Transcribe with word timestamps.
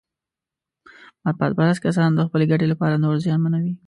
مفاد 1.25 1.51
پرست 1.57 1.79
کسان 1.85 2.09
د 2.13 2.19
خپلې 2.27 2.45
ګټې 2.51 2.67
لپاره 2.71 3.01
نور 3.03 3.15
زیانمنوي. 3.25 3.73